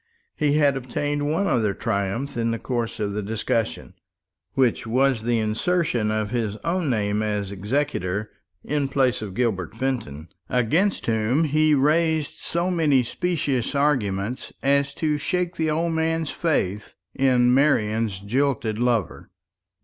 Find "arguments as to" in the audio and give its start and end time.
13.75-15.19